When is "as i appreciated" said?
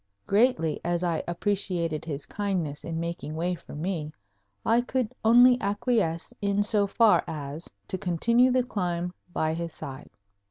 0.83-2.05